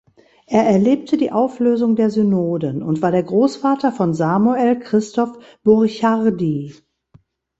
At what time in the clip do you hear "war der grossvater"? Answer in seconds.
3.03-3.91